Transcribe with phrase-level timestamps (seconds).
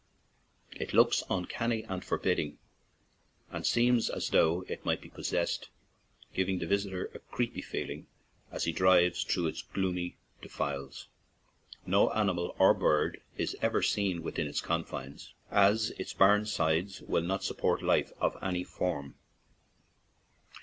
[0.71, 2.57] It looks uncanny and for bidding,
[3.51, 5.69] and seems as though it might be possessed,
[6.33, 8.07] giving the visitor a creepy feel ing
[8.51, 11.07] as he drives through its gloomy de files.
[11.85, 17.01] No animal or bird is ever seen with in its confines, as its barren sides
[17.01, 19.13] will not support life in any form.